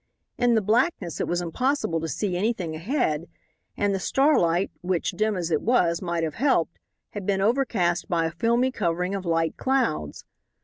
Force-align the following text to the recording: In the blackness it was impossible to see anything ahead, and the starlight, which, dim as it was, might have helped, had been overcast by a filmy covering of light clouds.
In 0.35 0.55
the 0.55 0.63
blackness 0.63 1.21
it 1.21 1.27
was 1.27 1.41
impossible 1.41 1.99
to 2.01 2.07
see 2.07 2.35
anything 2.35 2.73
ahead, 2.75 3.29
and 3.77 3.93
the 3.93 3.99
starlight, 3.99 4.71
which, 4.81 5.11
dim 5.11 5.37
as 5.37 5.51
it 5.51 5.61
was, 5.61 6.01
might 6.01 6.23
have 6.23 6.33
helped, 6.41 6.79
had 7.11 7.23
been 7.27 7.39
overcast 7.39 8.09
by 8.09 8.25
a 8.25 8.31
filmy 8.31 8.71
covering 8.71 9.13
of 9.13 9.27
light 9.27 9.57
clouds. 9.57 10.25